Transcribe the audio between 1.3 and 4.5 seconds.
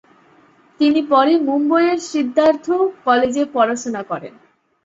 মুম্বইয়ের সিদ্ধার্থ কলেজে পড়াশোনা করেন।